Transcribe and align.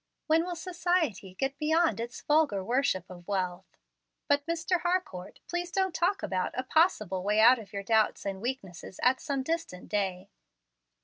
When 0.25 0.43
will 0.45 0.55
society 0.55 1.35
get 1.35 1.59
beyond 1.59 1.99
its 1.99 2.21
vulgar 2.21 2.63
worship 2.63 3.07
of 3.07 3.27
wealth! 3.27 3.77
But, 4.27 4.47
Mr. 4.47 4.81
Harcourt, 4.81 5.41
please 5.47 5.69
don't 5.71 5.93
talk 5.93 6.23
about 6.23 6.57
a 6.57 6.63
'possible 6.63 7.21
way 7.21 7.39
out 7.39 7.59
of 7.59 7.71
your 7.71 7.83
doubts 7.83 8.25
and 8.25 8.41
weaknesses 8.41 8.99
at 9.03 9.21
some 9.21 9.43
distant 9.43 9.89
day.' 9.89 10.31